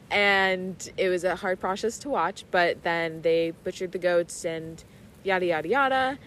[0.09, 4.83] And it was a hard process to watch, but then they butchered the goats and
[5.23, 6.17] yada yada yada.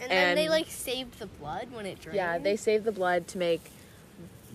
[0.00, 2.16] And then they like saved the blood when it drained.
[2.16, 3.62] Yeah, they saved the blood to make.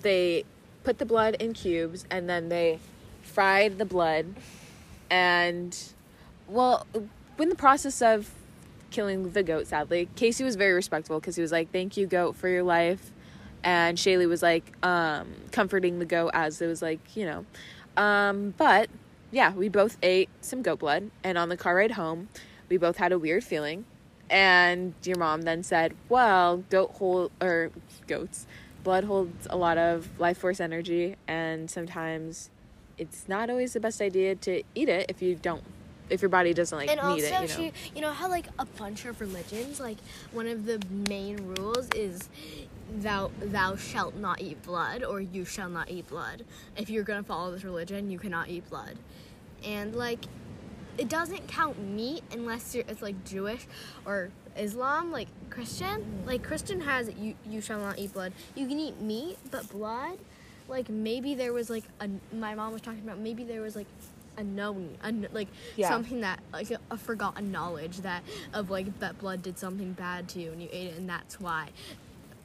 [0.02, 0.44] They
[0.84, 2.80] put the blood in cubes and then they
[3.22, 4.36] fried the blood.
[5.10, 5.78] And,
[6.48, 6.86] well,
[7.38, 8.32] in the process of
[8.92, 12.36] killing the goat, sadly, Casey was very respectful because he was like, "Thank you, goat,
[12.36, 13.12] for your life."
[13.64, 17.46] And Shaylee was like, um, comforting the goat as it was like, you know.
[17.96, 18.90] Um, but
[19.32, 22.30] yeah, we both ate some goat blood, and on the car ride home,
[22.70, 23.86] we both had a weird feeling.
[24.30, 27.72] And your mom then said, "Well, goat hold or
[28.08, 28.48] goats,
[28.84, 32.50] blood holds a lot of life force energy, and sometimes
[32.98, 35.64] it's not always the best idea to eat it if you don't,
[36.12, 37.42] if your body doesn't like and need also, it.
[37.42, 39.98] You know, she, you know how like a bunch of religions, like
[40.32, 42.30] one of the main rules is
[42.98, 46.44] thou thou shalt not eat blood, or you shall not eat blood.
[46.76, 48.98] If you're gonna follow this religion, you cannot eat blood,
[49.64, 50.26] and like
[50.98, 53.66] it doesn't count meat unless you're, it's like Jewish
[54.06, 56.24] or Islam, like Christian.
[56.26, 58.34] Like Christian has you you shall not eat blood.
[58.56, 60.20] You can eat meat, but blood,
[60.68, 63.88] like maybe there was like a my mom was talking about maybe there was like
[64.42, 65.90] a, like Yeah.
[65.90, 68.24] something that like a, a forgotten knowledge that
[68.54, 71.40] of like that blood did something bad to you and you ate it, and that's
[71.40, 71.70] why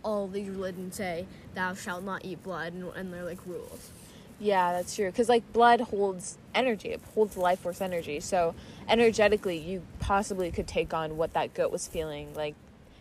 [0.02, 3.90] all these religions say thou shalt not eat blood, and, and they're like rules.
[4.38, 5.06] Yeah, that's true.
[5.06, 8.20] Because like blood holds energy, it holds life force energy.
[8.20, 8.54] So
[8.88, 12.34] energetically, you possibly could take on what that goat was feeling.
[12.34, 12.54] Like,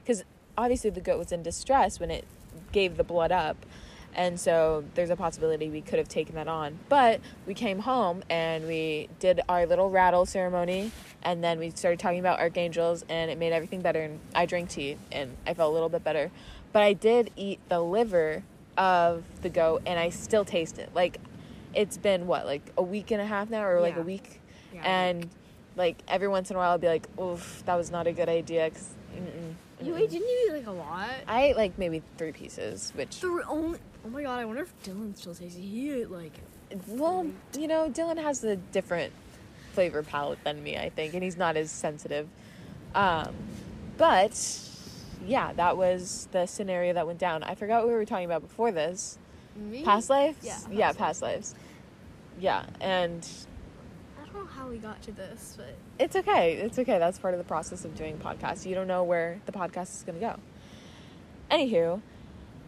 [0.04, 0.24] because
[0.58, 2.26] obviously the goat was in distress when it
[2.72, 3.58] gave the blood up.
[4.16, 6.80] And so there's a possibility we could have taken that on.
[6.88, 10.92] But we came home and we did our little rattle ceremony.
[11.22, 14.02] And then we started talking about archangels and it made everything better.
[14.02, 16.32] And I drank tea and I felt a little bit better.
[16.72, 18.44] But I did eat the liver
[18.78, 20.90] of the goat and I still taste it.
[20.96, 21.18] Like
[21.74, 24.02] it's been what, like a week and a half now or like Yeah.
[24.02, 24.42] a week?
[24.74, 24.82] Yeah.
[24.84, 25.30] and
[25.78, 28.30] like every once in a while I'll be like, oof, that was not a good
[28.30, 28.70] idea.
[28.70, 30.10] Cause, mm-mm, You ate?
[30.10, 31.10] Didn't you eat like a lot?
[31.28, 33.80] I ate like maybe three pieces, which The only.
[34.06, 34.40] Oh my god!
[34.40, 35.58] I wonder if Dylan still tastes.
[35.58, 36.40] He like.
[36.88, 37.26] well,
[37.58, 39.12] you know, Dylan has a different
[39.74, 42.28] flavor palette than me, I think, and he's not as sensitive.
[42.94, 43.34] Um,
[43.98, 44.60] but
[45.26, 47.42] yeah, that was the scenario that went down.
[47.44, 49.18] I forgot what we were talking about before this.
[49.56, 49.84] Me?
[49.84, 50.38] Past lives?
[50.44, 51.56] Yeah, yeah, past past lives.
[52.40, 53.28] Yeah, and
[54.22, 56.54] I don't know how we got to this, but it's okay.
[56.58, 57.00] It's okay.
[57.00, 58.68] That's part of the process of doing podcasts.
[58.68, 60.40] You don't know where the podcast is going to go.
[61.50, 62.02] Anywho,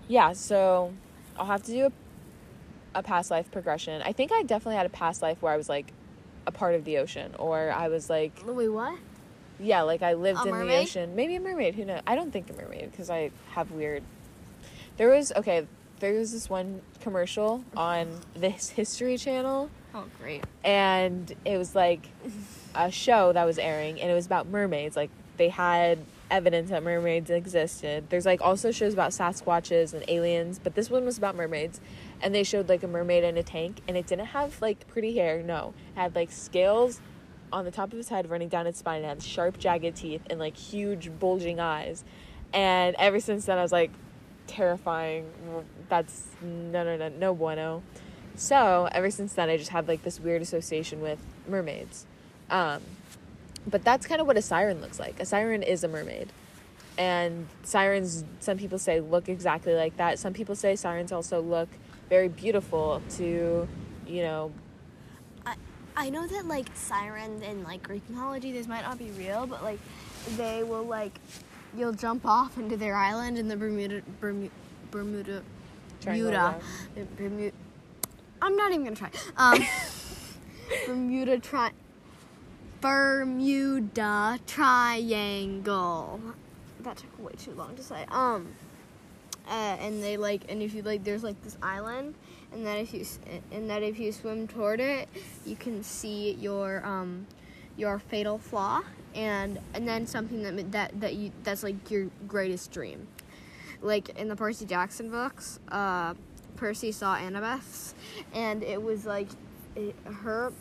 [0.07, 0.93] yeah, so
[1.39, 1.91] I'll have to do a,
[2.99, 4.01] a past life progression.
[4.03, 5.91] I think I definitely had a past life where I was like
[6.45, 8.97] a part of the ocean, or I was like, wait, what?
[9.59, 11.15] yeah, like I lived A in the ocean.
[11.15, 11.75] Maybe a mermaid.
[11.75, 12.01] Who knows?
[12.07, 14.03] I don't think a mermaid because I have weird.
[14.97, 15.67] There was okay.
[15.99, 20.43] There was this one commercial on this History Channel Oh, great.
[20.63, 22.07] and it was like
[22.75, 25.97] a show that was airing and it was about mermaids like they had
[26.29, 28.09] evidence that mermaids existed.
[28.09, 31.79] There's like also shows about sasquatches and aliens but this one was about mermaids
[32.21, 35.15] and they showed like a mermaid in a tank and it didn't have like pretty
[35.17, 35.73] hair no.
[35.95, 36.99] It had like scales
[37.51, 40.21] on the top of its head running down its spine and had sharp jagged teeth
[40.29, 42.03] and like huge bulging eyes.
[42.53, 43.91] And ever since then i was like
[44.47, 45.29] terrifying.
[45.89, 47.83] That's no no no no bueno.
[48.35, 52.05] So ever since then, I just have like this weird association with mermaids.
[52.49, 52.81] Um,
[53.67, 55.19] but that's kind of what a siren looks like.
[55.19, 56.29] A siren is a mermaid.
[56.97, 60.17] And sirens, some people say, look exactly like that.
[60.17, 61.69] Some people say sirens also look
[62.09, 63.67] very beautiful to,
[64.07, 64.51] you know,
[65.45, 65.55] I
[65.95, 69.63] I know that like sirens in like Greek mythology, this might not be real, but
[69.63, 69.79] like
[70.37, 71.19] they will like
[71.75, 74.51] you'll jump off into their island in the Bermuda Bermuda
[74.89, 75.43] Bermuda
[76.01, 76.59] Bermuda.
[77.17, 77.55] Bermuda.
[78.41, 79.11] I'm not even gonna try.
[79.35, 79.63] Um,
[80.87, 81.71] Bermuda tri.
[82.81, 86.19] Bermuda Triangle.
[86.81, 88.05] That took way too long to say.
[88.09, 88.47] Um,
[89.47, 92.15] uh, and they like, and if you like, there's like this island,
[92.51, 93.05] and that if you
[93.51, 95.07] and that if you swim toward it,
[95.45, 97.25] you can see your um,
[97.77, 98.81] your fatal flaw,
[99.15, 103.07] and and then something that that that you that's like your greatest dream.
[103.81, 106.15] Like in the Percy Jackson books, uh,
[106.55, 107.93] Percy saw Annabeth's,
[108.33, 109.27] and it was like
[109.75, 110.51] it, her,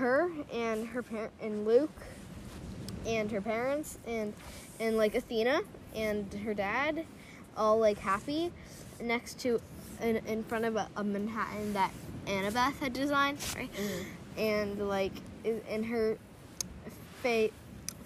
[0.00, 1.90] her and her parent and Luke,
[3.06, 4.32] and her parents and
[4.80, 5.60] and like Athena
[5.94, 7.04] and her dad,
[7.56, 8.50] all like happy,
[9.00, 9.60] next to,
[10.00, 11.90] in, in front of a, a Manhattan that
[12.26, 13.40] Annabeth had designed.
[13.40, 13.70] Sorry,
[14.38, 15.12] and like
[15.44, 16.16] i- and her
[17.22, 17.52] fate,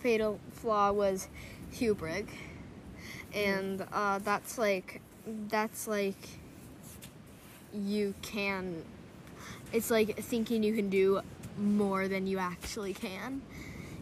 [0.00, 1.28] fatal flaw was
[1.70, 2.26] hubris
[3.34, 5.00] and uh, that's like
[5.48, 6.28] that's like
[7.72, 8.82] you can
[9.72, 11.20] it's like thinking you can do
[11.58, 13.42] more than you actually can.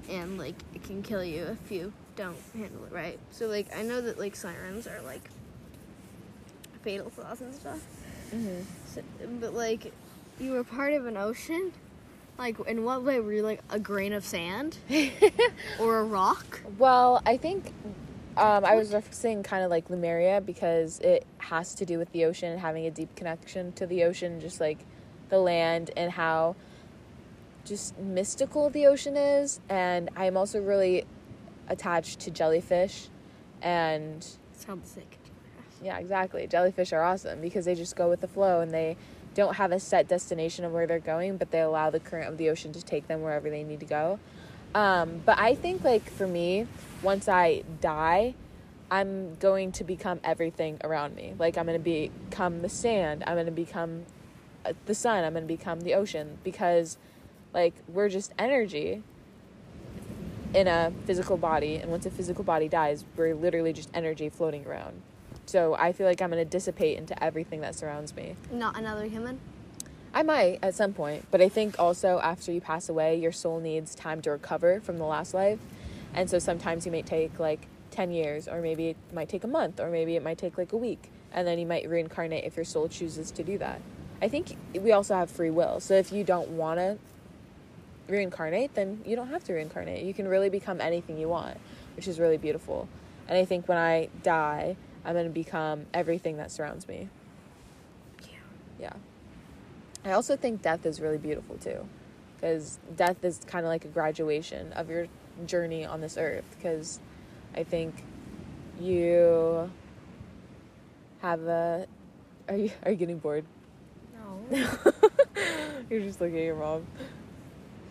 [0.08, 3.18] And like it can kill you if you don't handle it right.
[3.30, 5.30] So like i know that like sirens are like
[6.82, 7.80] fatal flaws and stuff.
[8.86, 9.02] So,
[9.40, 9.92] but like
[10.40, 11.72] you were part of an ocean?
[12.38, 14.78] Like in what way were you like a grain of sand?
[15.78, 16.60] Or a rock?
[16.78, 17.72] Well, I think
[18.36, 22.24] um, I was referencing kind of like Lemuria because it has to do with the
[22.24, 24.78] ocean and having a deep connection to the ocean, just like
[25.28, 26.56] the land and how
[27.64, 29.60] just mystical the ocean is.
[29.68, 31.04] And I'm also really
[31.68, 33.08] attached to jellyfish.
[33.60, 35.18] And sounds sick
[35.82, 36.46] yeah, exactly.
[36.46, 38.96] Jellyfish are awesome because they just go with the flow and they
[39.34, 42.38] don't have a set destination of where they're going, but they allow the current of
[42.38, 44.18] the ocean to take them wherever they need to go.
[44.74, 46.66] Um, but I think, like, for me,
[47.02, 48.34] once I die,
[48.90, 51.34] I'm going to become everything around me.
[51.38, 54.04] Like, I'm going to become the sand, I'm going to become
[54.64, 56.96] uh, the sun, I'm going to become the ocean because,
[57.52, 59.02] like, we're just energy
[60.54, 61.76] in a physical body.
[61.76, 65.00] And once a physical body dies, we're literally just energy floating around.
[65.46, 68.36] So I feel like I'm going to dissipate into everything that surrounds me.
[68.50, 69.40] not another human
[70.14, 73.60] I might at some point, but I think also after you pass away, your soul
[73.60, 75.58] needs time to recover from the last life.
[76.12, 79.48] And so sometimes you may take like 10 years, or maybe it might take a
[79.48, 81.10] month, or maybe it might take like a week.
[81.32, 83.80] And then you might reincarnate if your soul chooses to do that.
[84.20, 85.80] I think we also have free will.
[85.80, 86.98] So if you don't want to
[88.12, 90.04] reincarnate, then you don't have to reincarnate.
[90.04, 91.58] You can really become anything you want,
[91.96, 92.88] which is really beautiful.
[93.28, 97.08] And I think when I die, I'm going to become everything that surrounds me.
[98.22, 98.38] Yeah.
[98.80, 98.92] Yeah.
[100.04, 101.88] I also think death is really beautiful too.
[102.36, 105.06] Because death is kind of like a graduation of your
[105.46, 106.56] journey on this earth.
[106.56, 107.00] Because
[107.54, 108.04] I think
[108.80, 109.70] you
[111.20, 111.86] have a.
[112.48, 113.44] Are you, are you getting bored?
[114.12, 114.58] No.
[115.90, 116.86] You're just looking at your mom.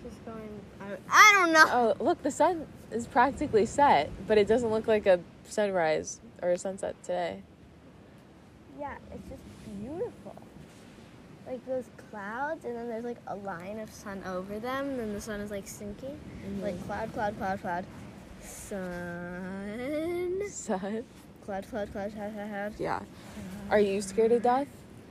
[0.03, 0.49] She's going.
[0.79, 1.65] I, I don't know.
[1.67, 6.51] Oh, look, the sun is practically set, but it doesn't look like a sunrise or
[6.51, 7.43] a sunset today.
[8.79, 9.41] Yeah, it's just
[9.79, 10.35] beautiful.
[11.47, 15.13] Like those clouds, and then there's like a line of sun over them, and then
[15.13, 16.19] the sun is like sinking.
[16.61, 17.85] Like cloud, cloud, cloud, cloud.
[18.41, 20.41] Sun.
[20.49, 21.03] Sun?
[21.45, 22.73] Cloud, cloud, cloud, cloud, cloud, cloud.
[22.79, 23.01] Yeah.
[23.69, 24.67] Are you scared of death?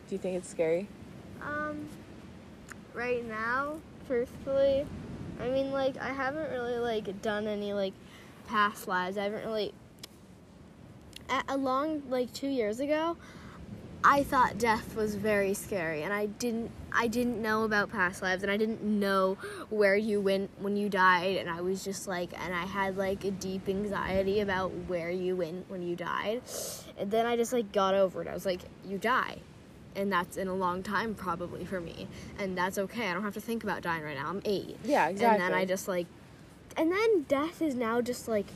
[0.09, 0.89] Do you think it's scary?
[1.43, 1.89] Um,
[2.95, 3.77] right now,
[4.11, 4.85] truthfully,
[5.41, 7.93] I mean, like, I haven't really, like, done any, like,
[8.49, 9.17] past lives.
[9.17, 9.73] I haven't really.
[11.29, 13.17] A, a long, like, two years ago,
[14.03, 16.73] I thought death was very scary, and I didn't.
[16.93, 19.39] I didn't know about past lives, and I didn't know
[19.69, 23.25] where you went when you died, and I was just like, and I had like
[23.25, 26.43] a deep anxiety about where you went when you died,
[26.99, 28.27] and then I just like got over it.
[28.27, 29.37] I was like, you die,
[29.97, 32.07] and that's in a long time probably for me.
[32.39, 33.09] And that's okay.
[33.09, 34.29] I don't have to think about dying right now.
[34.29, 34.77] I'm eight.
[34.85, 35.45] Yeah, exactly.
[35.45, 36.07] and then i just like
[36.77, 38.47] and then death is now just like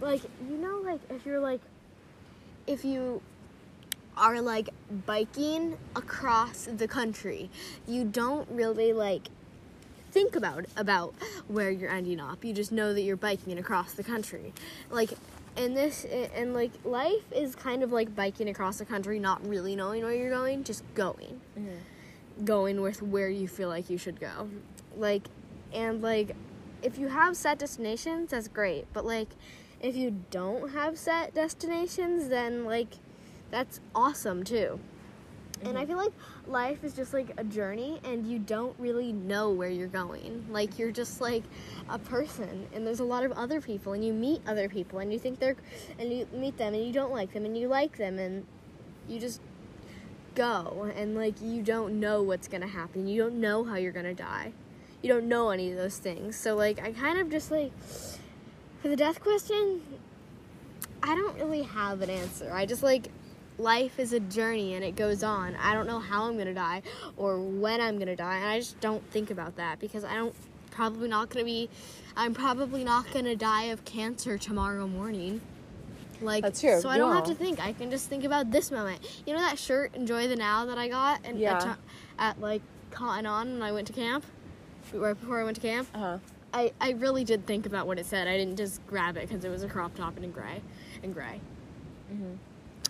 [0.00, 1.60] like you know like if you're like
[2.66, 3.22] if you
[4.16, 4.68] are like
[5.06, 7.50] biking across the country
[7.86, 9.28] you don't really like
[10.14, 11.12] think about about
[11.48, 12.44] where you're ending up.
[12.44, 14.54] You just know that you're biking across the country.
[14.88, 15.10] Like
[15.56, 19.76] and this and like life is kind of like biking across the country not really
[19.76, 21.40] knowing where you're going just going.
[21.58, 22.44] Mm-hmm.
[22.44, 24.48] Going with where you feel like you should go.
[24.96, 25.28] Like
[25.72, 26.34] and like
[26.82, 29.28] if you have set destinations that's great but like
[29.80, 32.94] if you don't have set destinations then like
[33.50, 34.78] that's awesome too
[35.62, 35.90] and i mm-hmm.
[35.90, 36.12] feel like
[36.46, 40.44] life is just like a journey and you don't really know where you're going.
[40.50, 41.42] Like you're just like
[41.88, 45.12] a person and there's a lot of other people and you meet other people and
[45.12, 45.56] you think they're
[45.98, 48.46] and you meet them and you don't like them and you like them and
[49.08, 49.40] you just
[50.34, 53.06] go and like you don't know what's gonna happen.
[53.06, 54.52] You don't know how you're gonna die.
[55.02, 56.36] You don't know any of those things.
[56.36, 57.72] So like i kind of just like
[58.80, 59.80] for the death question
[61.02, 62.52] i don't really have an answer.
[62.52, 63.10] I just like
[63.58, 66.82] life is a journey and it goes on i don't know how i'm gonna die
[67.16, 70.34] or when i'm gonna die and i just don't think about that because i don't
[70.70, 71.68] probably not gonna be
[72.16, 75.40] i'm probably not gonna die of cancer tomorrow morning
[76.20, 78.70] like That's true, so i don't have to think i can just think about this
[78.72, 81.74] moment you know that shirt enjoy the now that i got and Yeah.
[82.18, 84.24] at, at like Cotton On when i went to camp
[84.92, 86.18] right before i went to camp Uh-huh.
[86.52, 88.28] I, I really did think about what it said.
[88.28, 90.60] I didn't just grab it because it was a crop top and in gray,
[91.02, 91.40] and gray.
[92.12, 92.34] Mm-hmm.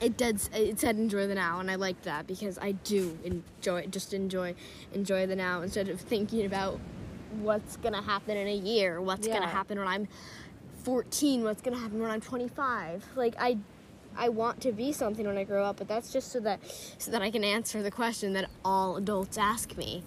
[0.04, 0.38] It did.
[0.52, 4.54] It said enjoy the now, and I liked that because I do enjoy just enjoy
[4.92, 6.78] enjoy the now instead of thinking about
[7.40, 9.34] what's gonna happen in a year, what's Yeah.
[9.34, 10.06] gonna happen when I'm
[10.82, 13.02] 14, what's gonna happen when I'm 25.
[13.16, 13.56] Like I,
[14.14, 16.60] I want to be something when I grow up, but that's just so that
[16.98, 20.02] so that I can answer the question that all adults ask me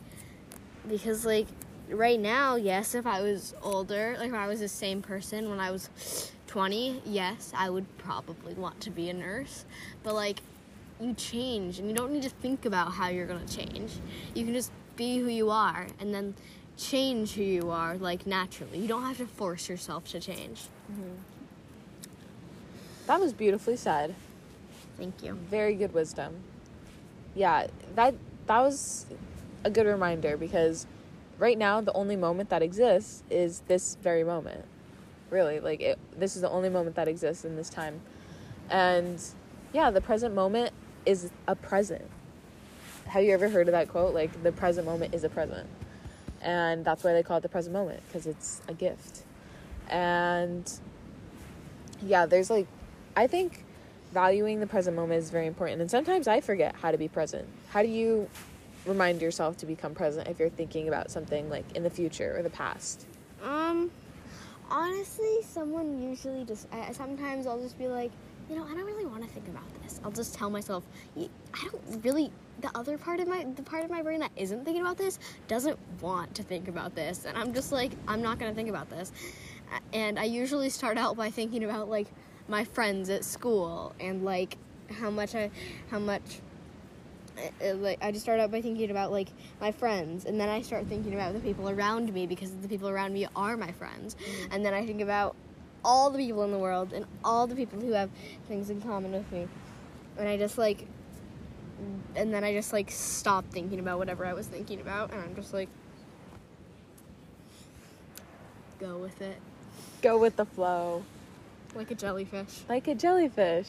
[0.87, 1.47] because like
[1.89, 5.57] right now yes if i was older like if i was the same person when
[5.59, 5.89] i was
[6.47, 9.65] 20 yes i would probably want to be a nurse
[10.03, 10.39] but like
[10.99, 13.93] you change and you don't need to think about how you're going to change
[14.33, 16.33] you can just be who you are and then
[16.77, 21.13] change who you are like naturally you don't have to force yourself to change mm-hmm.
[23.07, 24.15] That was beautifully said.
[24.97, 26.35] thank you Very good wisdom.
[27.35, 28.15] Yeah, that
[28.47, 29.05] that was
[29.63, 30.85] a good reminder because
[31.39, 34.65] right now the only moment that exists is this very moment.
[35.29, 38.01] Really, like it, this is the only moment that exists in this time.
[38.69, 39.21] And
[39.73, 40.73] yeah, the present moment
[41.05, 42.05] is a present.
[43.07, 44.13] Have you ever heard of that quote?
[44.13, 45.67] Like the present moment is a present.
[46.41, 49.23] And that's why they call it the present moment because it's a gift.
[49.89, 50.71] And
[52.01, 52.67] yeah, there's like
[53.15, 53.63] I think
[54.13, 55.81] valuing the present moment is very important.
[55.81, 57.47] And sometimes I forget how to be present.
[57.69, 58.29] How do you
[58.85, 62.43] remind yourself to become present if you're thinking about something like in the future or
[62.43, 63.05] the past?
[63.43, 63.91] Um,
[64.69, 66.67] honestly, someone usually just.
[66.71, 68.11] I, sometimes I'll just be like,
[68.49, 69.99] you know, I don't really want to think about this.
[70.03, 70.83] I'll just tell myself,
[71.17, 71.27] I
[71.63, 72.31] don't really.
[72.59, 75.19] The other part of my, the part of my brain that isn't thinking about this,
[75.47, 78.89] doesn't want to think about this, and I'm just like, I'm not gonna think about
[78.89, 79.11] this.
[79.93, 82.07] And I usually start out by thinking about like
[82.47, 84.57] my friends at school and like
[84.89, 85.51] how much I,
[85.91, 86.39] how much
[87.37, 89.29] Uh, uh, like I just start out by thinking about like
[89.61, 92.89] my friends, and then I start thinking about the people around me because the people
[92.89, 94.47] around me are my friends, mm.
[94.51, 95.35] and then I think about
[95.85, 98.09] all the people in the world and all the people who have
[98.47, 99.47] things in common with me.
[100.17, 100.87] And I just like
[102.15, 105.35] and then I just like stop thinking about whatever I was thinking about and I'm
[105.35, 105.69] just like
[108.79, 109.37] go with it
[110.01, 111.03] Go with the flow.
[111.75, 112.61] like a jellyfish.
[112.69, 113.67] Like a jellyfish.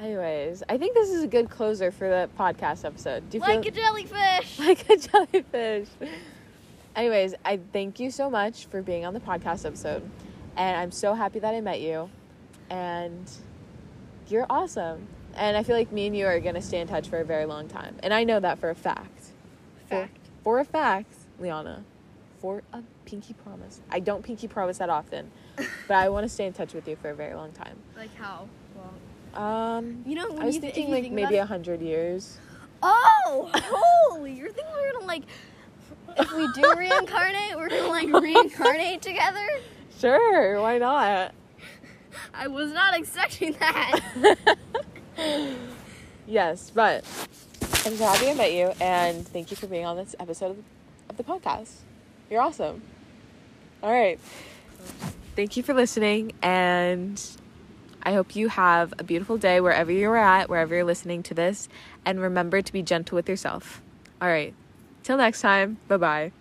[0.00, 3.28] Anyways, I think this is a good closer for the podcast episode.
[3.30, 4.58] Do you Like feel a jellyfish.
[4.58, 5.88] like a jellyfish?
[6.94, 10.08] Anyways, I thank you so much for being on the podcast episode.
[10.56, 12.10] And I'm so happy that I met you.
[12.70, 13.30] And
[14.28, 15.06] you're awesome.
[15.34, 17.24] And I feel like me and you are going to stay in touch for a
[17.24, 17.96] very long time.
[18.02, 19.30] And I know that for a fact.
[19.88, 20.16] Fact.
[20.42, 21.84] For a fact, Liana.
[22.40, 23.80] For a pinky promise.
[23.90, 26.96] I don't pinky promise that often, but I want to stay in touch with you
[26.96, 27.76] for a very long time.
[27.96, 28.48] Like how?
[29.36, 32.38] Um, you know, I was you th- thinking like think maybe a hundred years.
[32.82, 34.32] Oh, holy!
[34.32, 35.22] You're thinking we're gonna like,
[36.16, 39.46] if we do reincarnate, we're gonna like reincarnate together?
[39.98, 41.32] Sure, why not?
[42.34, 44.00] I was not expecting that.
[46.26, 47.04] yes, but
[47.84, 50.64] I'm so happy I met you, and thank you for being on this episode of,
[51.10, 51.70] of the podcast.
[52.30, 52.82] You're awesome.
[53.82, 54.18] All right.
[55.34, 57.22] Thank you for listening, and
[58.06, 61.68] I hope you have a beautiful day wherever you're at, wherever you're listening to this,
[62.04, 63.82] and remember to be gentle with yourself.
[64.22, 64.54] All right.
[65.02, 65.78] Till next time.
[65.88, 66.32] Bye bye.